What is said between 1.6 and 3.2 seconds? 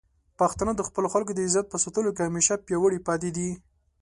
په ساتلو کې همیشه پیاوړي